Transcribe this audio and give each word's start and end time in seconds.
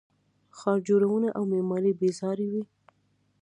ښار 0.57 0.79
جوړونه 0.87 1.29
او 1.37 1.43
معمارۍ 1.51 1.93
بې 1.99 2.09
ساري 2.19 2.47
وه 2.53 2.63